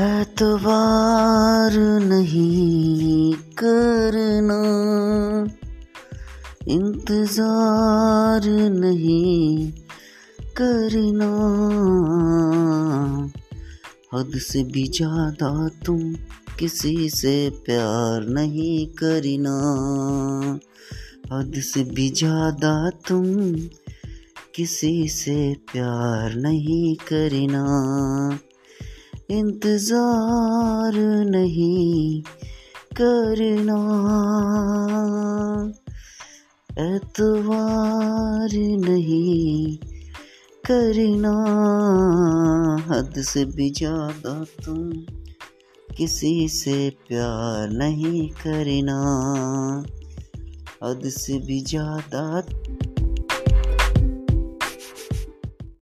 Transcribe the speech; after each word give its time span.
एतबार 0.00 1.72
नहीं 2.00 3.32
करना, 3.58 4.58
इंतज़ार 6.68 8.46
नहीं 8.70 9.72
करना। 10.60 11.30
हद 14.14 14.38
से 14.38 14.62
भी 14.64 14.86
ज़्यादा 14.88 15.68
तुम 15.86 16.12
किसी 16.58 17.08
से 17.08 17.36
प्यार 17.66 18.26
नहीं 18.28 18.86
करना। 19.02 19.56
हद 21.32 21.60
से 21.62 21.84
भी 21.84 22.10
ज़्यादा 22.10 22.90
तुम 23.08 23.24
किसी 24.54 25.08
से 25.08 25.54
प्यार 25.72 26.34
नहीं 26.34 26.94
करना। 27.12 27.64
इंतज़ार 29.30 30.94
नहीं 31.24 32.22
करना। 33.00 33.78
एतवार 36.70 38.54
नहीं 38.84 39.76
करना। 40.64 41.34
हद 42.88 43.20
से 43.22 43.44
भी 43.44 43.70
ज़्यादा 43.70 44.32
तुम 44.64 44.90
किसी 45.96 46.48
से 46.48 46.78
प्यार 47.08 47.70
नहीं 47.70 48.28
करना। 48.28 48.98
हद 50.84 51.08
से 51.08 51.38
भी 51.38 51.60
ज़्यादा 51.60 52.40